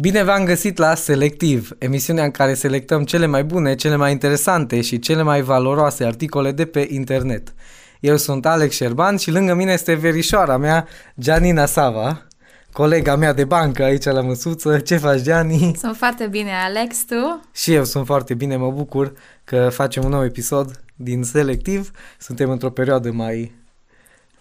[0.00, 4.80] Bine v-am găsit la Selectiv, emisiunea în care selectăm cele mai bune, cele mai interesante
[4.80, 7.54] și cele mai valoroase articole de pe internet.
[8.00, 10.86] Eu sunt Alex Șerban și lângă mine este verișoara mea,
[11.20, 12.26] Gianina Sava,
[12.72, 14.78] colega mea de bancă aici la măsuță.
[14.78, 15.74] Ce faci, Gianni?
[15.78, 17.40] Sunt foarte bine, Alex, tu?
[17.52, 19.12] Și eu sunt foarte bine, mă bucur
[19.44, 21.90] că facem un nou episod din Selectiv.
[22.18, 23.52] Suntem într-o perioadă mai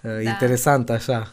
[0.01, 0.29] uh, da.
[0.29, 1.31] interesantă, așa.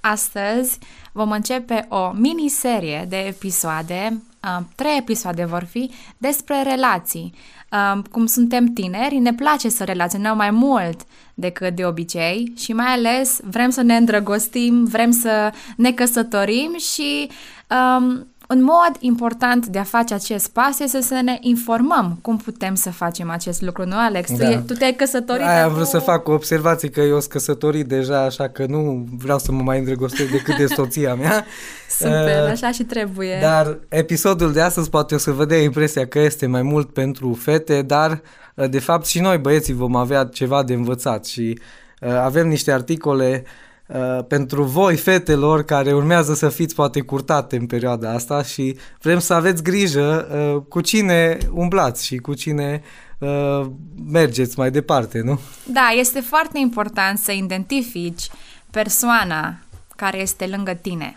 [0.00, 0.78] Astăzi
[1.12, 7.34] vom începe o miniserie de episoade, uh, trei episoade vor fi, despre relații.
[7.72, 11.00] Uh, cum suntem tineri, ne place să relaționăm mai mult
[11.34, 17.30] decât de obicei și mai ales vrem să ne îndrăgostim, vrem să ne căsătorim și
[17.70, 22.74] um, un mod important de a face acest pas este să ne informăm cum putem
[22.74, 24.36] să facem acest lucru, nu, Alex?
[24.36, 24.48] Da.
[24.48, 25.42] Tu, tu te-ai căsătorit?
[25.46, 29.06] Aia am vrut să fac o observație că eu sunt căsătorit deja, așa că nu
[29.18, 31.44] vreau să mă mai îndrăgostesc decât de soția mea.
[31.98, 33.38] Super, uh, așa și trebuie.
[33.40, 37.32] Dar episodul de astăzi poate o să vă dea impresia că este mai mult pentru
[37.32, 38.22] fete, dar
[38.54, 41.58] uh, de fapt și noi băieții vom avea ceva de învățat și
[42.00, 43.50] uh, avem niște articole uh,
[43.88, 49.18] Uh, pentru voi, fetelor, care urmează să fiți poate curtate în perioada asta și vrem
[49.18, 52.82] să aveți grijă uh, cu cine umblați și cu cine
[53.18, 53.66] uh,
[54.10, 55.40] mergeți mai departe, nu?
[55.66, 58.30] Da, este foarte important să identifici
[58.70, 59.58] persoana
[59.96, 61.16] care este lângă tine.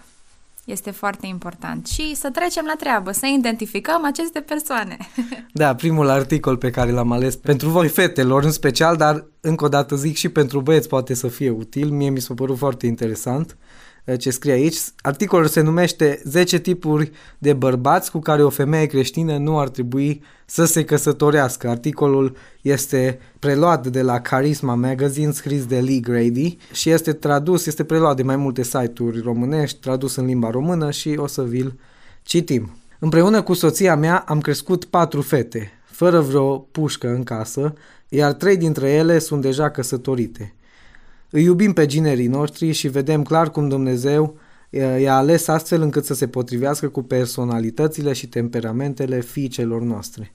[0.66, 1.88] Este foarte important.
[1.88, 4.98] Și să trecem la treabă, să identificăm aceste persoane.
[5.54, 9.68] Da, primul articol pe care l-am ales pentru voi fetelor în special, dar încă o
[9.68, 11.90] dată zic și pentru băieți poate să fie util.
[11.90, 13.50] Mie mi s-a părut foarte interesant.
[13.52, 13.71] Eh,
[14.20, 14.78] ce scrie aici.
[15.02, 20.24] Articolul se numește 10 tipuri de bărbați cu care o femeie creștină nu ar trebui
[20.46, 21.70] să se căsătorească.
[21.70, 27.84] Articolul este preluat de la Charisma Magazine, scris de Lee Grady și este tradus, este
[27.84, 31.80] preluat de mai multe site-uri românești, tradus în limba română și o să vi-l
[32.24, 32.76] citim.
[33.00, 37.74] Împreună cu soția mea am crescut patru fete, fără vreo pușcă în casă,
[38.10, 40.54] iar trei dintre ele sunt deja căsătorite.
[41.32, 44.38] Îi iubim pe ginerii noștri și vedem clar cum Dumnezeu
[45.00, 50.32] i-a ales astfel încât să se potrivească cu personalitățile și temperamentele fiicelor noastre.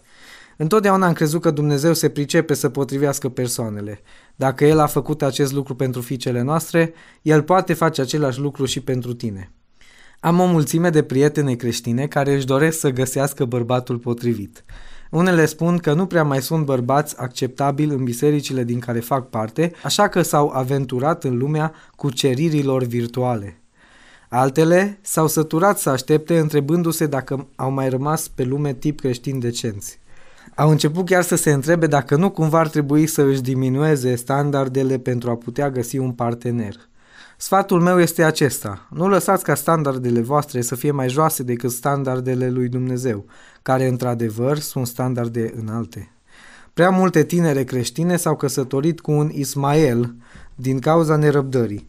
[0.57, 4.01] Întotdeauna am crezut că Dumnezeu se pricepe să potrivească persoanele.
[4.37, 6.93] Dacă El a făcut acest lucru pentru fiicele noastre,
[7.23, 9.53] El poate face același lucru și pentru tine.
[10.21, 14.65] Am o mulțime de prietene creștine care își doresc să găsească bărbatul potrivit.
[15.11, 19.72] Unele spun că nu prea mai sunt bărbați acceptabili în bisericile din care fac parte,
[19.83, 23.61] așa că s-au aventurat în lumea cuceririlor virtuale.
[24.28, 29.99] Altele s-au săturat să aștepte întrebându-se dacă au mai rămas pe lume tip creștini decenți.
[30.55, 34.99] Au început chiar să se întrebe dacă nu cumva ar trebui să își diminueze standardele
[34.99, 36.75] pentru a putea găsi un partener.
[37.37, 38.87] Sfatul meu este acesta.
[38.91, 43.25] Nu lăsați ca standardele voastre să fie mai joase decât standardele lui Dumnezeu,
[43.63, 46.11] care într-adevăr sunt standarde înalte.
[46.75, 50.15] Prea multe tinere creștine s-au căsătorit cu un Ismael
[50.55, 51.89] din cauza nerăbdării.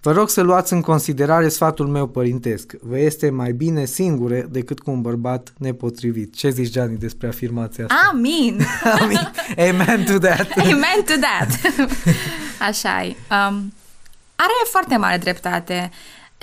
[0.00, 2.72] Vă rog să luați în considerare sfatul meu părintesc.
[2.80, 6.34] Vă este mai bine singure decât cu un bărbat nepotrivit.
[6.34, 8.10] Ce zici, Gianni, despre afirmația asta?
[8.10, 8.62] Amin!
[9.00, 9.30] Amin!
[9.58, 10.50] Amen to that!
[10.56, 11.74] Amen to that!
[12.68, 13.16] Așa e.
[13.48, 13.72] Um,
[14.42, 15.90] are foarte mare dreptate.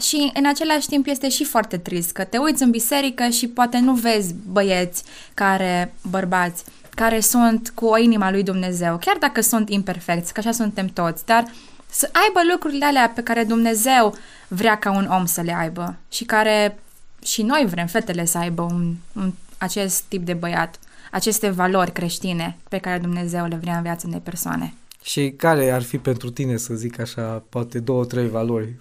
[0.01, 3.79] Și în același timp este și foarte trist că te uiți în biserică și poate
[3.79, 6.63] nu vezi băieți care, bărbați,
[6.95, 11.25] care sunt cu o inima lui Dumnezeu, chiar dacă sunt imperfecți, că așa suntem toți,
[11.25, 11.45] dar
[11.89, 14.15] să aibă lucrurile alea pe care Dumnezeu
[14.47, 16.79] vrea ca un om să le aibă și care
[17.23, 20.79] și noi vrem, fetele, să aibă un, un, acest tip de băiat,
[21.11, 24.73] aceste valori creștine pe care Dumnezeu le vrea în viața unei persoane.
[25.03, 28.73] Și care ar fi pentru tine, să zic așa, poate două, trei valori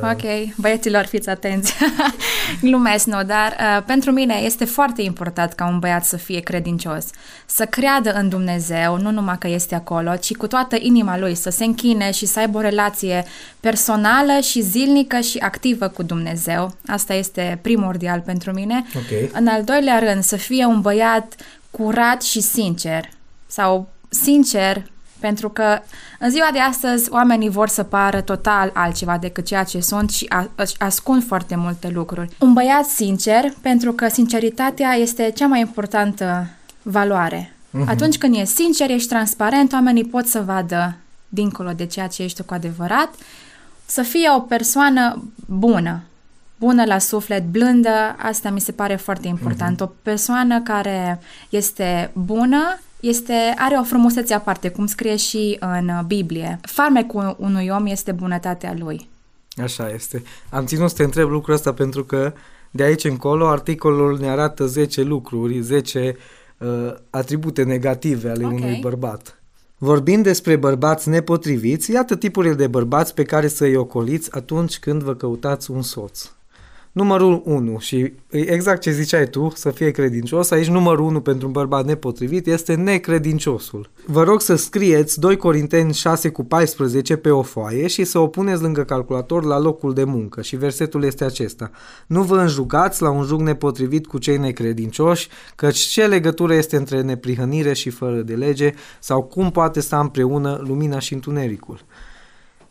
[0.00, 0.10] da.
[0.10, 1.74] Ok, băieților, fiți atenți.
[2.62, 7.06] Glumesc, nu, dar uh, pentru mine este foarte important ca un băiat să fie credincios,
[7.46, 11.50] să creadă în Dumnezeu, nu numai că este acolo, ci cu toată inima lui, să
[11.50, 13.24] se închine și să aibă o relație
[13.60, 16.74] personală și zilnică și activă cu Dumnezeu.
[16.86, 18.84] Asta este primordial pentru mine.
[18.96, 19.30] Okay.
[19.32, 21.34] În al doilea rând, să fie un băiat
[21.70, 23.08] curat și sincer
[23.46, 25.78] sau sincer pentru că
[26.18, 30.28] în ziua de astăzi oamenii vor să pară total altceva decât ceea ce sunt și
[30.78, 32.36] ascund foarte multe lucruri.
[32.38, 36.46] Un băiat sincer, pentru că sinceritatea este cea mai importantă
[36.82, 37.54] valoare.
[37.74, 37.86] Uh-huh.
[37.86, 40.94] Atunci când ești sincer, ești transparent, oamenii pot să vadă
[41.28, 43.08] dincolo de ceea ce ești cu adevărat,
[43.86, 46.02] să fie o persoană bună,
[46.56, 49.76] bună la suflet, blândă, asta mi se pare foarte important.
[49.76, 49.84] Uh-huh.
[49.84, 52.78] O persoană care este bună
[53.08, 56.60] este, are o frumusețe aparte, cum scrie și în Biblie.
[56.62, 59.08] Farmecul unui om este bunătatea lui.
[59.62, 60.22] Așa este.
[60.50, 62.32] Am ținut să te întreb lucrul ăsta pentru că
[62.70, 66.16] de aici încolo articolul ne arată 10 lucruri, 10
[66.58, 68.56] uh, atribute negative ale okay.
[68.56, 69.38] unui bărbat.
[69.78, 75.14] Vorbind despre bărbați nepotriviți, iată tipurile de bărbați pe care să-i ocoliți atunci când vă
[75.14, 76.30] căutați un soț.
[76.94, 81.52] Numărul 1 și exact ce ziceai tu, să fie credincios, aici numărul 1 pentru un
[81.52, 83.90] bărbat nepotrivit este necredinciosul.
[84.06, 88.26] Vă rog să scrieți 2 Corinteni 6 cu 14 pe o foaie și să o
[88.26, 91.70] puneți lângă calculator la locul de muncă și versetul este acesta.
[92.06, 97.00] Nu vă înjugați la un jug nepotrivit cu cei necredincioși, căci ce legătură este între
[97.00, 101.80] neprihănire și fără de lege sau cum poate sta împreună lumina și întunericul.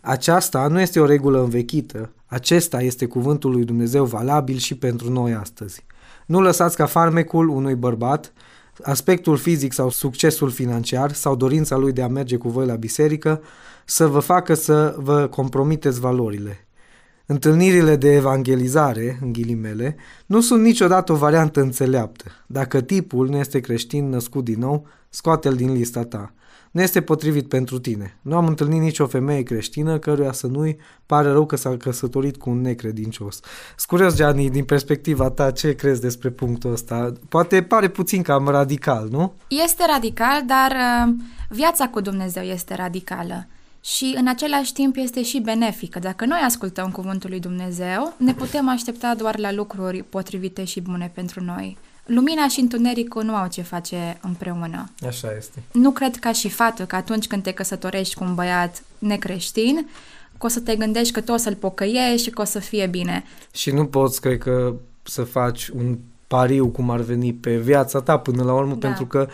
[0.06, 5.34] Aceasta nu este o regulă învechită, acesta este cuvântul lui Dumnezeu valabil și pentru noi
[5.34, 5.86] astăzi.
[6.26, 8.34] Nu lăsați ca farmecul unui bărbat,
[8.82, 13.42] aspectul fizic sau succesul financiar sau dorința lui de a merge cu voi la biserică
[13.86, 16.68] să vă facă să vă compromiteți valorile.
[17.26, 19.96] Întâlnirile de evangelizare, în ghilimele,
[20.26, 22.26] nu sunt niciodată o variantă înțeleaptă.
[22.48, 26.34] Dacă tipul nu este creștin născut din nou, scoate-l din lista ta
[26.74, 28.18] nu este potrivit pentru tine.
[28.22, 32.50] Nu am întâlnit nicio femeie creștină căruia să nu-i pare rău că s-a căsătorit cu
[32.50, 33.40] un necredincios.
[33.76, 37.14] Scurios, Gianni, din perspectiva ta, ce crezi despre punctul ăsta?
[37.30, 39.34] Poate pare puțin cam radical, nu?
[39.48, 41.14] Este radical, dar uh,
[41.50, 43.48] viața cu Dumnezeu este radicală.
[43.82, 46.00] Și în același timp este și benefică.
[46.00, 51.12] Dacă noi ascultăm cuvântul lui Dumnezeu, ne putem aștepta doar la lucruri potrivite și bune
[51.14, 51.78] pentru noi.
[52.06, 54.90] Lumina și întunericul nu au ce face împreună.
[55.08, 55.64] Așa este.
[55.72, 59.88] Nu cred ca și faptul că atunci când te căsătorești cu un băiat necreștin,
[60.38, 62.88] că o să te gândești că tu o să-l pocăiești și că o să fie
[62.88, 63.24] bine.
[63.52, 64.74] Și nu poți, cred că,
[65.04, 65.98] să faci un
[66.28, 68.88] pariu cum ar veni pe viața ta până la urmă, da.
[68.88, 69.28] pentru că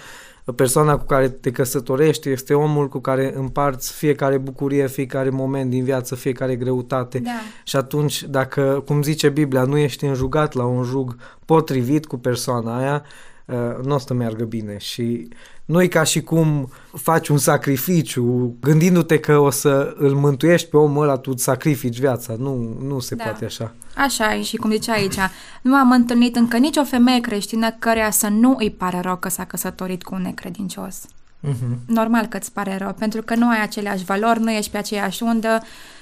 [0.55, 5.83] persoana cu care te căsătorești este omul cu care împarți fiecare bucurie, fiecare moment din
[5.83, 7.19] viață, fiecare greutate.
[7.19, 7.31] Da.
[7.63, 11.15] Și atunci, dacă, cum zice Biblia, nu ești înjugat la un jug
[11.45, 13.28] potrivit cu persoana aia, uh,
[13.83, 14.77] nu o să meargă bine.
[14.77, 15.27] Și
[15.65, 20.77] nu e ca și cum faci un sacrificiu gândindu-te că o să îl mântuiești pe
[20.77, 22.35] omul ăla, tu sacrifici viața.
[22.37, 23.23] Nu, nu se da.
[23.23, 23.73] poate așa.
[23.95, 25.17] Așa e și cum zicea aici,
[25.61, 29.45] nu am întâlnit încă nicio femeie creștină căreia să nu îi pare rău că s-a
[29.45, 31.05] căsătorit cu un necredincios.
[31.47, 31.85] Uh-huh.
[31.85, 35.23] Normal că îți pare rău, pentru că nu ai aceleași valori, nu ești pe aceeași
[35.23, 35.61] undă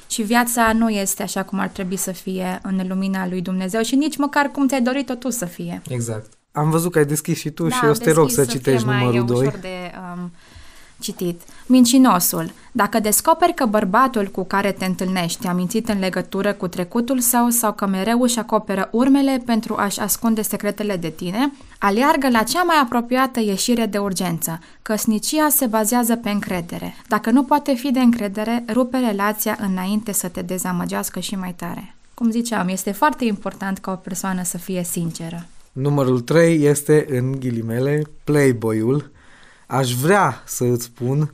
[0.10, 3.96] și viața nu este așa cum ar trebui să fie în lumina lui Dumnezeu și
[3.96, 5.82] nici măcar cum ți-ai dorit-o tu să fie.
[5.90, 6.37] Exact.
[6.58, 8.86] Am văzut că ai deschis și tu da, și eu te rog să, să citești
[8.88, 9.52] numărul 2.
[9.62, 10.32] de um,
[11.00, 11.42] citit.
[11.66, 12.52] Mincinosul.
[12.72, 17.50] Dacă descoperi că bărbatul cu care te întâlnești a mințit în legătură cu trecutul său
[17.50, 22.64] sau că mereu își acoperă urmele pentru a-și ascunde secretele de tine, aleargă la cea
[22.64, 24.60] mai apropiată ieșire de urgență.
[24.82, 26.96] Căsnicia se bazează pe încredere.
[27.08, 31.96] Dacă nu poate fi de încredere, rupe relația înainte să te dezamăgească și mai tare.
[32.14, 35.46] Cum ziceam, este foarte important ca o persoană să fie sinceră.
[35.78, 39.12] Numărul 3 este, în ghilimele, playboy-ul.
[39.68, 41.32] Aș vrea să îți spun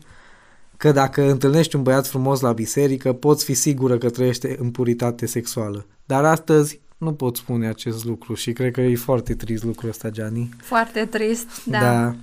[0.78, 5.26] că dacă întâlnești un băiat frumos la biserică, poți fi sigură că trăiește în puritate
[5.26, 5.86] sexuală.
[6.06, 10.10] Dar astăzi nu pot spune acest lucru și cred că e foarte trist lucrul ăsta,
[10.10, 10.50] Gianni.
[10.62, 11.80] Foarte trist, da.
[11.80, 12.16] da.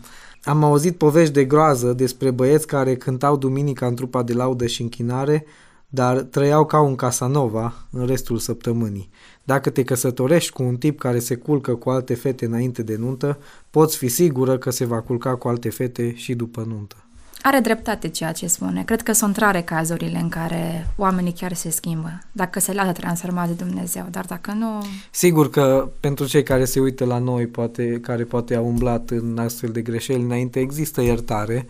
[0.43, 4.83] Am auzit povești de groază despre băieți care cântau duminica în trupa de laudă și
[4.83, 5.45] închinare,
[5.91, 9.11] dar trăiau ca un Casanova în restul săptămânii.
[9.45, 13.39] Dacă te căsătorești cu un tip care se culcă cu alte fete înainte de nuntă,
[13.71, 16.97] poți fi sigură că se va culca cu alte fete și după nuntă.
[17.43, 18.83] Are dreptate ceea ce spune.
[18.85, 23.49] Cred că sunt rare cazurile în care oamenii chiar se schimbă, dacă se lasă transformat
[23.49, 24.85] de Dumnezeu, dar dacă nu...
[25.11, 29.39] Sigur că pentru cei care se uită la noi, poate, care poate au umblat în
[29.39, 31.67] astfel de greșeli înainte, există iertare,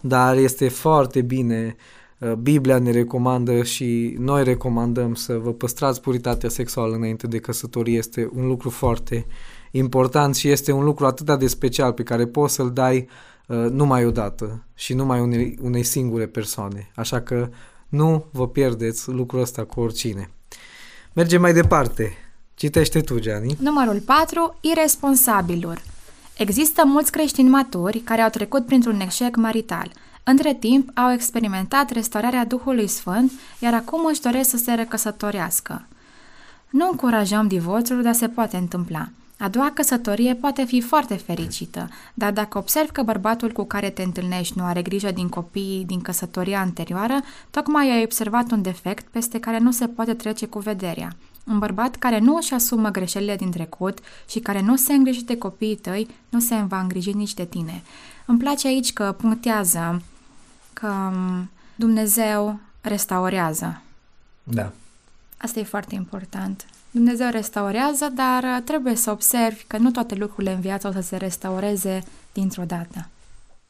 [0.00, 2.07] dar este foarte bine uh, Uh,
[2.38, 7.96] Biblia ne recomandă și noi recomandăm să vă păstrați puritatea sexuală înainte de căsătorie.
[7.96, 9.26] Este un lucru foarte
[9.70, 13.08] important și este un lucru atât de special pe care poți să-l dai
[13.46, 16.90] uh, numai odată și numai unei, unei singure persoane.
[16.94, 17.48] Așa că
[17.88, 20.30] nu vă pierdeți lucrul ăsta cu oricine.
[21.12, 22.12] Mergem mai departe.
[22.54, 23.56] Citește tu, Gianni.
[23.60, 24.56] Numărul 4.
[24.60, 25.78] Irresponsabilul.
[26.36, 29.92] Există mulți creștini maturi care au trecut printr-un eșec marital–
[30.30, 35.86] între timp, au experimentat restaurarea Duhului Sfânt, iar acum își doresc să se recăsătorească.
[36.70, 39.08] Nu încurajăm divorțul, dar se poate întâmpla.
[39.38, 44.02] A doua căsătorie poate fi foarte fericită, dar dacă observi că bărbatul cu care te
[44.02, 47.20] întâlnești nu are grijă din copiii din căsătoria anterioară,
[47.50, 51.08] tocmai ai observat un defect peste care nu se poate trece cu vederea.
[51.46, 55.38] Un bărbat care nu își asumă greșelile din trecut și care nu se îngrijește de
[55.38, 57.82] copiii tăi, nu se va îngriji nici de tine.
[58.26, 60.02] Îmi place aici că punctează
[60.80, 63.82] că um, Dumnezeu restaurează.
[64.42, 64.72] Da.
[65.36, 66.66] Asta e foarte important.
[66.90, 71.00] Dumnezeu restaurează, dar uh, trebuie să observi că nu toate lucrurile în viață o să
[71.00, 73.08] se restaureze dintr-o dată.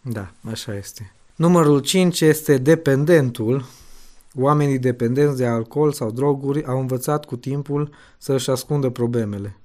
[0.00, 1.12] Da, așa este.
[1.34, 3.64] Numărul 5 este dependentul.
[4.34, 9.56] Oamenii dependenți de alcool sau droguri au învățat cu timpul să își ascundă problemele.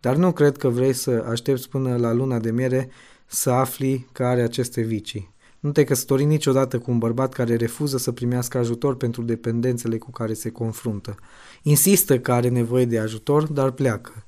[0.00, 2.90] Dar nu cred că vrei să aștepți până la luna de miere
[3.26, 5.31] să afli că are aceste vicii.
[5.62, 10.10] Nu te căsători niciodată cu un bărbat care refuză să primească ajutor pentru dependențele cu
[10.10, 11.14] care se confruntă.
[11.62, 14.24] Insistă că are nevoie de ajutor, dar pleacă.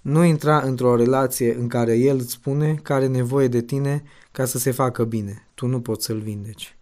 [0.00, 4.44] Nu intra într-o relație în care el îți spune că are nevoie de tine ca
[4.44, 5.48] să se facă bine.
[5.54, 6.75] Tu nu poți să-l vindeci.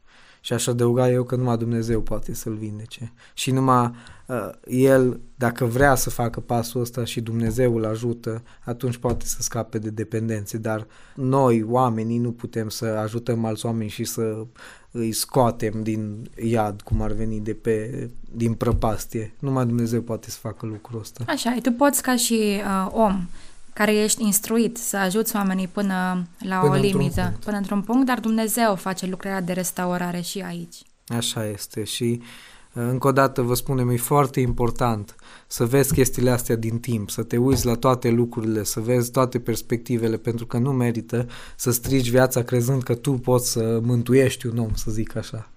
[0.44, 3.12] Și aș adăuga eu că numai Dumnezeu poate să-l vindece.
[3.34, 3.90] Și numai
[4.26, 9.42] uh, el, dacă vrea să facă pasul ăsta și Dumnezeu îl ajută, atunci poate să
[9.42, 10.58] scape de dependențe.
[10.58, 14.46] Dar noi, oamenii, nu putem să ajutăm alți oameni și să
[14.90, 19.34] îi scoatem din iad, cum ar veni, de pe, din prăpastie.
[19.38, 21.24] Numai Dumnezeu poate să facă lucrul ăsta.
[21.26, 23.26] Așa, tu poți ca și uh, om
[23.74, 28.06] care ești instruit să ajuți oamenii până la până o limită, într-un până într-un punct,
[28.06, 30.76] dar Dumnezeu face lucrarea de restaurare și aici.
[31.06, 35.14] Așa este și uh, încă o dată vă spunem, e foarte important
[35.46, 39.38] să vezi chestiile astea din timp, să te uiți la toate lucrurile, să vezi toate
[39.38, 41.26] perspectivele, pentru că nu merită
[41.56, 45.48] să strigi viața crezând că tu poți să mântuiești un om, să zic așa.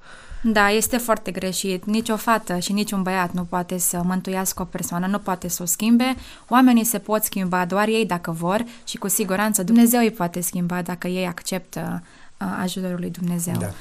[0.41, 1.85] Da, este foarte greșit.
[1.85, 5.47] Nici o fată și nici un băiat nu poate să mântuiască o persoană, nu poate
[5.47, 6.15] să o schimbe.
[6.47, 10.81] Oamenii se pot schimba doar ei dacă vor și cu siguranță Dumnezeu îi poate schimba
[10.81, 12.03] dacă ei acceptă
[12.41, 13.55] uh, ajutorul lui Dumnezeu.
[13.59, 13.71] Da.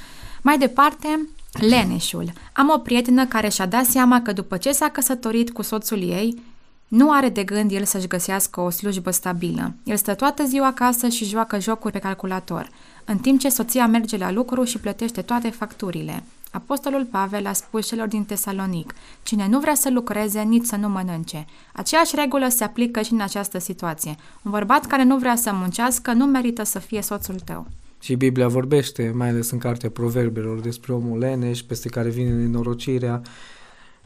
[0.43, 2.33] Mai departe, leneșul.
[2.53, 6.43] Am o prietenă care și-a dat seama că după ce s-a căsătorit cu soțul ei,
[6.89, 9.75] nu are de gând el să-și găsească o slujbă stabilă.
[9.85, 12.69] El stă toată ziua acasă și joacă jocuri pe calculator,
[13.05, 16.23] în timp ce soția merge la lucru și plătește toate facturile.
[16.50, 20.88] Apostolul Pavel a spus celor din Tesalonic, cine nu vrea să lucreze, nici să nu
[20.88, 21.47] mănânce.
[21.73, 24.15] Aceeași regulă se aplică și în această situație.
[24.43, 27.67] Un bărbat care nu vrea să muncească nu merită să fie soțul tău.
[28.00, 33.23] Și Biblia vorbește, mai ales în cartea Proverbelor, despre omul leneș, peste care vine nenorocirea,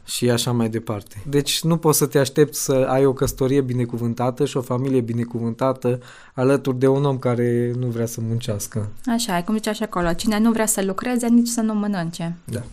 [0.05, 1.21] și așa mai departe.
[1.29, 5.99] Deci nu poți să te aștepți să ai o căsătorie binecuvântată și o familie binecuvântată
[6.33, 8.89] alături de un om care nu vrea să muncească.
[9.05, 12.35] Așa, e cum zicea și acolo, cine nu vrea să lucreze, nici să nu mănânce.
[12.43, 12.63] Da.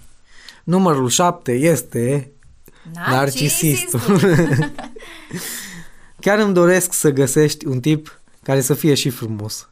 [0.64, 2.32] Numărul șapte este
[2.92, 4.00] narcisistul.
[6.20, 9.68] Chiar îmi doresc să găsești un tip care să fie și frumos.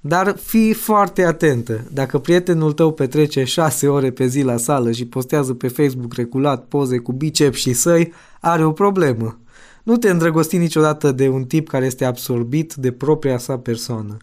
[0.00, 1.80] Dar fii foarte atentă.
[1.92, 6.64] Dacă prietenul tău petrece șase ore pe zi la sală și postează pe Facebook regulat
[6.64, 9.38] poze cu bicep și săi, are o problemă.
[9.82, 14.16] Nu te îndrăgosti niciodată de un tip care este absorbit de propria sa persoană.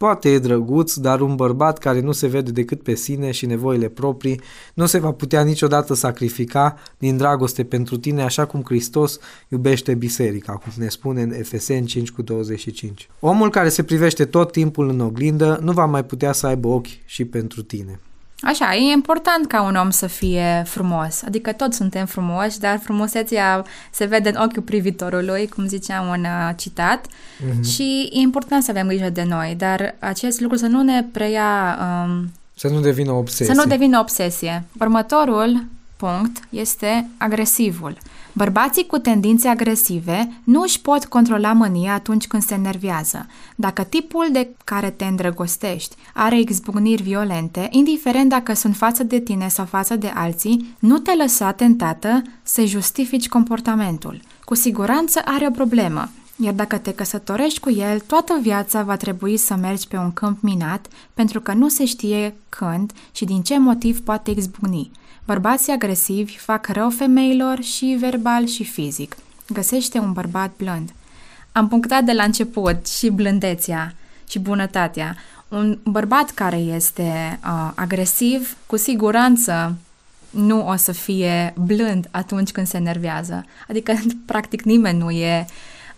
[0.00, 3.88] Poate e drăguț, dar un bărbat care nu se vede decât pe sine și nevoile
[3.88, 4.40] proprii
[4.74, 10.52] nu se va putea niciodată sacrifica din dragoste pentru tine așa cum Hristos iubește biserica,
[10.52, 13.08] cum ne spune în Efeseni 5 cu 25.
[13.20, 17.04] Omul care se privește tot timpul în oglindă nu va mai putea să aibă ochi
[17.04, 18.00] și pentru tine.
[18.42, 21.22] Așa, e important ca un om să fie frumos.
[21.26, 26.54] Adică toți suntem frumoși, dar frumusețea se vede în ochiul privitorului, cum ziceam un uh,
[26.56, 27.06] citat.
[27.06, 27.68] Mm-hmm.
[27.72, 31.78] Și e important să avem grijă de noi, dar acest lucru să nu ne preia...
[31.80, 33.54] Um, să nu devină obsesie.
[33.54, 34.64] Să nu devină obsesie.
[34.80, 35.64] Următorul
[35.96, 37.96] punct este agresivul.
[38.40, 43.26] Bărbații cu tendințe agresive nu își pot controla mânia atunci când se enervează.
[43.56, 49.48] Dacă tipul de care te îndrăgostești are exbucniri violente, indiferent dacă sunt față de tine
[49.48, 54.20] sau față de alții, nu te lăsa tentată să justifici comportamentul.
[54.44, 59.36] Cu siguranță are o problemă, iar dacă te căsătorești cu el, toată viața va trebui
[59.36, 63.58] să mergi pe un câmp minat, pentru că nu se știe când și din ce
[63.58, 64.90] motiv poate exbucni.
[65.30, 69.16] Bărbații agresivi fac rău femeilor și verbal și fizic.
[69.48, 70.90] Găsește un bărbat blând.
[71.52, 73.94] Am punctat de la început și blândețea
[74.28, 75.16] și bunătatea.
[75.48, 79.76] Un bărbat care este uh, agresiv, cu siguranță
[80.30, 83.44] nu o să fie blând atunci când se enervează.
[83.68, 83.94] Adică,
[84.26, 85.46] practic, nimeni nu e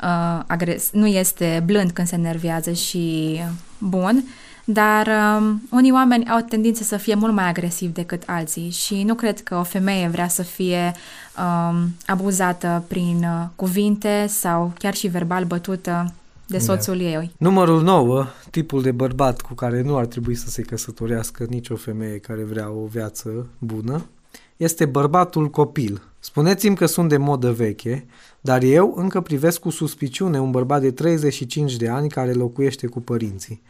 [0.03, 3.41] uh, agres- nu este blând când se enervează și
[3.79, 4.25] bun,
[4.65, 9.15] dar um, unii oameni au tendință să fie mult mai agresivi decât alții și nu
[9.15, 10.93] cred că o femeie vrea să fie
[11.39, 16.15] um, abuzată prin uh, cuvinte sau chiar și verbal bătută
[16.47, 16.63] de da.
[16.63, 17.03] soțul da.
[17.03, 17.31] ei.
[17.37, 22.19] Numărul 9, tipul de bărbat cu care nu ar trebui să se căsătorească nicio femeie
[22.19, 24.07] care vrea o viață bună,
[24.57, 26.03] este bărbatul copil.
[26.19, 28.07] Spuneți-mi că sunt de modă veche,
[28.41, 33.01] dar eu încă privesc cu suspiciune un bărbat de 35 de ani care locuiește cu
[33.01, 33.63] părinții.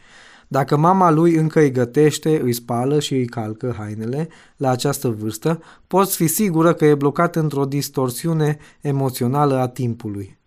[0.47, 5.61] Dacă mama lui încă îi gătește, îi spală și îi calcă hainele la această vârstă,
[5.87, 10.37] poți fi sigură că e blocat într-o distorsiune emoțională a timpului.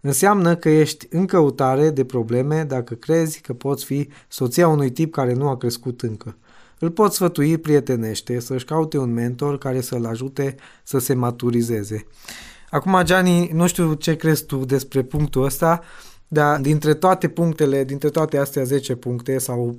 [0.00, 5.12] Înseamnă că ești în căutare de probleme dacă crezi că poți fi soția unui tip
[5.12, 6.36] care nu a crescut încă.
[6.78, 10.54] Îl poți sfătui prietenește să-și caute un mentor care să-l ajute
[10.84, 12.06] să se maturizeze.
[12.70, 15.80] Acum, Gianni, nu știu ce crezi tu despre punctul ăsta,
[16.32, 19.76] dar dintre toate punctele, dintre toate astea 10 puncte sau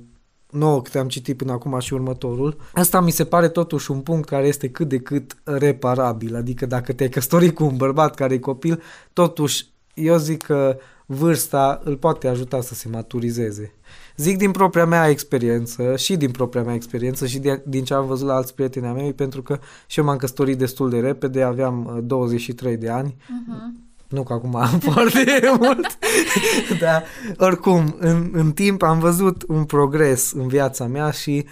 [0.50, 4.28] 9 câte am citit până acum și următorul, asta mi se pare totuși un punct
[4.28, 8.38] care este cât de cât reparabil, adică dacă te-ai căsătorit cu un bărbat care e
[8.38, 8.82] copil,
[9.12, 13.74] totuși eu zic că vârsta îl poate ajuta să se maturizeze.
[14.16, 18.06] Zic din propria mea experiență și din propria mea experiență și de, din ce am
[18.06, 21.42] văzut la alți prieteni ai mei, pentru că și eu m-am căsătorit destul de repede,
[21.42, 23.16] aveam 23 uh, de ani.
[23.16, 23.91] Uh-huh.
[24.12, 25.98] Nu că acum am foarte mult,
[26.80, 27.04] dar
[27.36, 31.46] oricum, în, în timp am văzut un progres în viața mea și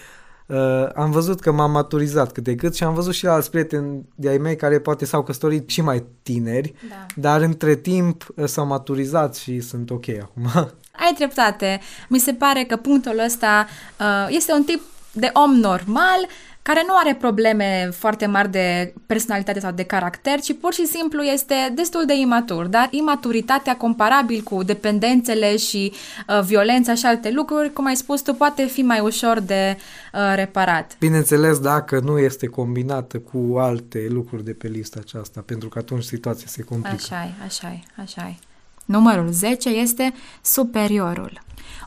[0.46, 4.04] uh, am văzut că m-am maturizat cât de cât și am văzut și alți prieteni
[4.14, 7.06] de-ai mei care poate s-au căsătorit și mai tineri, da.
[7.14, 10.46] dar între timp uh, s-au maturizat și sunt ok acum.
[10.92, 11.80] Ai dreptate.
[12.08, 13.66] Mi se pare că punctul ăsta
[14.00, 14.80] uh, este un tip
[15.12, 16.26] de om normal
[16.62, 21.22] care nu are probleme foarte mari de personalitate sau de caracter, ci pur și simplu
[21.22, 25.92] este destul de imatur, dar imaturitatea comparabil cu dependențele și
[26.28, 29.76] uh, violența și alte lucruri, cum ai spus tu, poate fi mai ușor de
[30.12, 30.96] uh, reparat.
[30.98, 36.02] Bineînțeles, dacă nu este combinată cu alte lucruri de pe lista aceasta, pentru că atunci
[36.02, 36.96] situația se complică.
[36.96, 38.50] Așa e, așa e, așa e.
[38.84, 41.40] Numărul 10 este superiorul.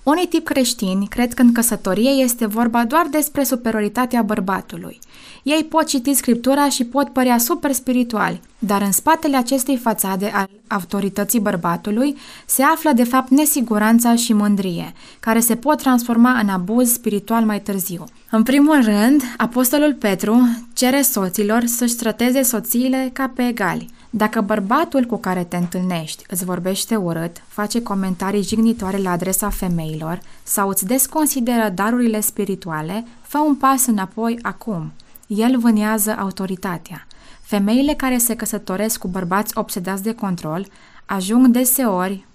[0.04, 5.00] Unii tip creștini cred că în căsătorie este vorba doar despre superioritatea bărbatului.
[5.44, 10.50] Ei pot citi scriptura și pot părea super spirituali, dar în spatele acestei fațade al
[10.68, 16.92] autorității bărbatului se află de fapt nesiguranța și mândrie, care se pot transforma în abuz
[16.92, 18.04] spiritual mai târziu.
[18.32, 25.04] În primul rând, apostolul Petru cere soților să-și trateze soțiile ca pe egali, dacă bărbatul
[25.04, 30.86] cu care te întâlnești îți vorbește urât, face comentarii jignitoare la adresa femeilor sau îți
[30.86, 34.92] desconsideră darurile spirituale, fă un pas înapoi acum.
[35.28, 37.08] El vânează autoritatea.
[37.42, 40.68] Femeile care se căsătoresc cu bărbați obsedați de control
[41.06, 42.26] ajung deseori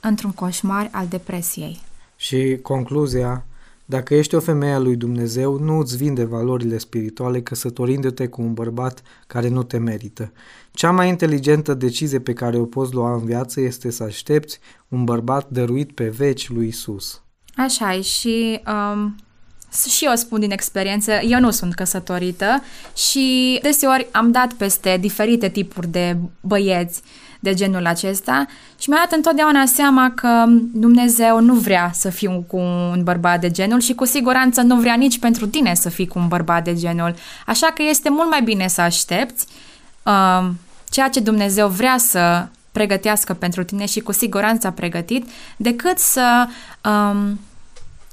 [0.00, 1.80] într-un coșmar al depresiei.
[2.16, 3.44] Și concluzia
[3.88, 8.54] dacă ești o femeie a lui Dumnezeu, nu îți vinde valorile spirituale căsătorindu-te cu un
[8.54, 10.32] bărbat care nu te merită.
[10.72, 15.04] Cea mai inteligentă decizie pe care o poți lua în viață este să aștepți un
[15.04, 17.22] bărbat dăruit pe veci lui Isus.
[17.56, 18.60] Așa e și
[18.92, 19.16] um,
[19.88, 22.62] și eu spun din experiență, eu nu sunt căsătorită
[22.96, 27.02] și deseori am dat peste diferite tipuri de băieți
[27.46, 28.46] de genul acesta
[28.78, 33.50] și mi-a dat întotdeauna seama că Dumnezeu nu vrea să fiu cu un bărbat de
[33.50, 36.74] genul și cu siguranță nu vrea nici pentru tine să fii cu un bărbat de
[36.74, 37.14] genul.
[37.46, 39.46] Așa că este mult mai bine să aștepți
[40.02, 40.48] uh,
[40.90, 46.46] ceea ce Dumnezeu vrea să pregătească pentru tine și cu siguranță a pregătit, decât să
[46.84, 47.40] um,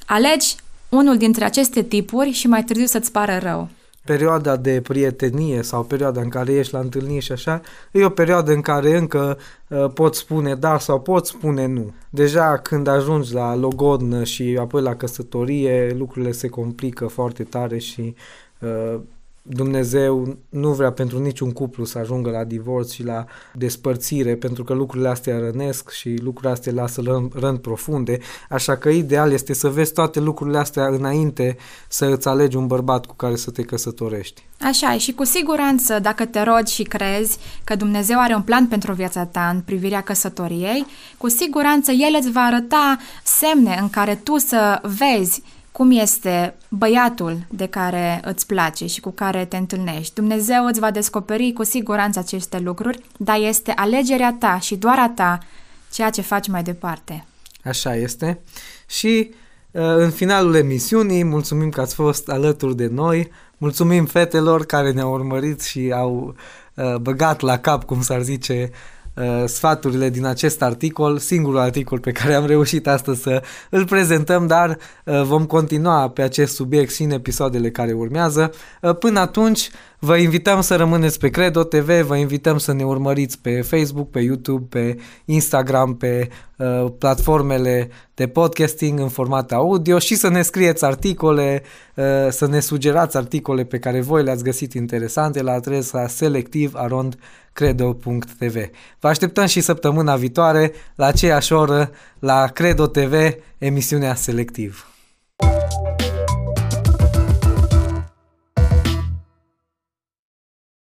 [0.06, 0.56] alegi
[0.90, 3.70] unul dintre aceste tipuri și mai târziu să-ți pară rău
[4.06, 7.62] perioada de prietenie sau perioada în care ești la întâlniri și așa,
[7.92, 9.38] e o perioadă în care încă
[9.68, 11.94] uh, poți spune da sau poți spune nu.
[12.10, 18.16] Deja când ajungi la logodnă și apoi la căsătorie, lucrurile se complică foarte tare și
[18.60, 19.00] uh,
[19.46, 24.74] Dumnezeu nu vrea pentru niciun cuplu să ajungă la divorț și la despărțire, pentru că
[24.74, 29.94] lucrurile astea rănesc și lucrurile astea lasă rând profunde, așa că ideal este să vezi
[29.94, 34.44] toate lucrurile astea înainte să îți alegi un bărbat cu care să te căsătorești.
[34.62, 38.68] Așa e și cu siguranță dacă te rogi și crezi că Dumnezeu are un plan
[38.68, 40.86] pentru viața ta în privirea căsătoriei,
[41.18, 45.42] cu siguranță El îți va arăta semne în care tu să vezi
[45.74, 50.14] cum este băiatul de care îți place și cu care te întâlnești.
[50.14, 55.10] Dumnezeu îți va descoperi cu siguranță aceste lucruri, dar este alegerea ta și doar a
[55.10, 55.38] ta
[55.92, 57.26] ceea ce faci mai departe.
[57.64, 58.40] Așa este.
[58.88, 59.30] Și
[59.72, 65.14] uh, în finalul emisiunii, mulțumim că ați fost alături de noi, mulțumim fetelor care ne-au
[65.14, 66.36] urmărit și au
[66.74, 68.72] uh, băgat la cap, cum s-ar zice,
[69.16, 74.48] uh, sfaturile din acest articol, singurul articol pe care am reușit astăzi să îl prezentăm,
[74.48, 78.52] dar uh, vom continua pe acest subiect și în episoadele care urmează.
[78.82, 79.70] Uh, până atunci,
[80.06, 84.20] Vă invităm să rămâneți pe Credo TV, vă invităm să ne urmăriți pe Facebook, pe
[84.20, 90.86] YouTube, pe Instagram, pe uh, platformele de podcasting în format audio și să ne scrieți
[90.86, 91.64] articole,
[91.96, 96.08] uh, să ne sugerați articole pe care voi le-ați găsit interesante la adresa
[97.54, 98.70] selectiv.credo.tv.
[99.00, 103.14] Vă așteptăm și săptămâna viitoare la aceeași oră la Credo TV,
[103.58, 104.88] emisiunea Selectiv.
[106.00, 106.03] you